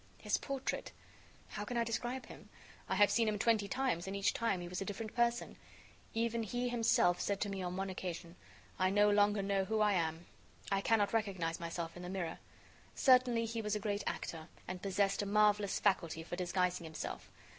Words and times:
His 0.17 0.39
portrait? 0.39 0.91
How 1.49 1.63
can 1.63 1.77
I 1.77 1.83
describe 1.83 2.25
him? 2.25 2.49
I 2.89 2.95
have 2.95 3.11
seen 3.11 3.27
him 3.27 3.37
twenty 3.37 3.67
times 3.67 4.07
and 4.07 4.15
each 4.15 4.33
time 4.33 4.59
he 4.59 4.67
was 4.67 4.81
a 4.81 4.85
different 4.85 5.13
person; 5.13 5.57
even 6.15 6.41
he 6.41 6.69
himself 6.69 7.21
said 7.21 7.39
to 7.41 7.49
me 7.49 7.61
on 7.61 7.77
one 7.77 7.91
occasion: 7.91 8.35
"I 8.79 8.89
no 8.89 9.11
longer 9.11 9.43
know 9.43 9.63
who 9.65 9.79
I 9.79 9.93
am. 9.93 10.25
I 10.71 10.81
cannot 10.81 11.13
recognize 11.13 11.59
myself 11.59 11.95
in 11.95 12.01
the 12.01 12.09
mirror." 12.09 12.39
Certainly, 12.95 13.45
he 13.45 13.61
was 13.61 13.75
a 13.75 13.79
great 13.79 14.03
actor, 14.07 14.47
and 14.67 14.81
possessed 14.81 15.21
a 15.21 15.27
marvelous 15.27 15.79
faculty 15.79 16.23
for 16.23 16.35
disguising 16.35 16.83
himself. 16.83 17.29